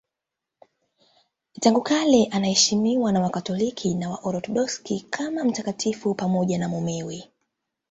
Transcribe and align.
Tangu 1.59 1.81
kale 1.81 2.25
anaheshimiwa 2.25 3.11
na 3.11 3.21
Wakatoliki 3.21 3.95
na 3.95 4.09
Waorthodoksi 4.09 5.05
kama 5.09 5.43
mtakatifu 5.43 6.15
pamoja 6.15 6.57
na 6.59 6.69
mumewe. 6.69 7.29